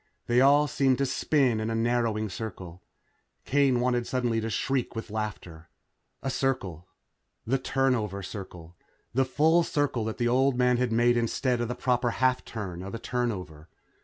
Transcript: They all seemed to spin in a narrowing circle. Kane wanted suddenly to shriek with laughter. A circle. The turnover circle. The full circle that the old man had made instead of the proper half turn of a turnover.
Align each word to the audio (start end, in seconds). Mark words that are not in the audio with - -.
They 0.25 0.41
all 0.41 0.67
seemed 0.67 0.97
to 0.97 1.05
spin 1.05 1.59
in 1.59 1.69
a 1.69 1.75
narrowing 1.75 2.27
circle. 2.27 2.81
Kane 3.45 3.79
wanted 3.79 4.07
suddenly 4.07 4.41
to 4.41 4.49
shriek 4.49 4.95
with 4.95 5.11
laughter. 5.11 5.69
A 6.23 6.31
circle. 6.31 6.87
The 7.45 7.59
turnover 7.59 8.23
circle. 8.23 8.75
The 9.13 9.25
full 9.25 9.61
circle 9.61 10.03
that 10.05 10.17
the 10.17 10.27
old 10.27 10.57
man 10.57 10.77
had 10.77 10.91
made 10.91 11.17
instead 11.17 11.61
of 11.61 11.67
the 11.67 11.75
proper 11.75 12.09
half 12.09 12.43
turn 12.43 12.81
of 12.81 12.95
a 12.95 12.97
turnover. 12.97 13.69